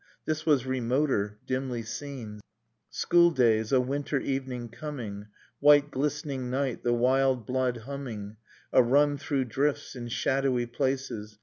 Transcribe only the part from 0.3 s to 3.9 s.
was remoter, dimly seen— School days, a